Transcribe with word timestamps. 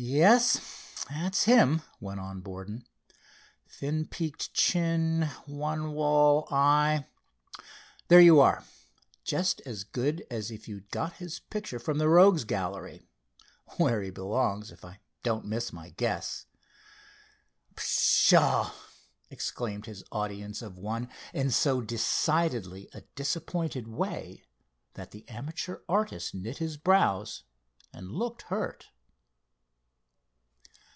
"Yes, 0.00 0.94
it's 1.10 1.42
him," 1.42 1.82
went 1.98 2.20
on 2.20 2.40
Borden. 2.40 2.86
"Thin, 3.68 4.06
peaked 4.06 4.54
chin, 4.54 5.22
one 5.44 5.90
wall 5.90 6.46
eye. 6.52 7.08
There 8.06 8.20
you 8.20 8.38
are! 8.38 8.62
Just 9.24 9.60
as 9.66 9.82
good 9.82 10.24
as 10.30 10.52
if 10.52 10.68
you'd 10.68 10.88
got 10.92 11.14
his 11.14 11.40
picture 11.40 11.80
from 11.80 11.98
the 11.98 12.08
rogues' 12.08 12.44
gallery—where 12.44 14.00
he 14.00 14.10
belongs, 14.10 14.70
if 14.70 14.84
I 14.84 15.00
don't 15.24 15.46
miss 15.46 15.72
my 15.72 15.90
guess." 15.90 16.46
"Pshaw!" 17.74 18.70
exclaimed 19.30 19.86
his 19.86 20.04
audience 20.12 20.62
of 20.62 20.78
one, 20.78 21.08
in 21.34 21.50
so 21.50 21.80
decidedly 21.80 22.88
a 22.94 23.00
disappointed 23.16 23.88
way, 23.88 24.44
that 24.94 25.10
the 25.10 25.28
amateur 25.28 25.78
artist 25.88 26.36
knit 26.36 26.58
his 26.58 26.76
brows, 26.76 27.42
and 27.92 28.12
looked 28.12 28.42
hurt. 28.42 28.90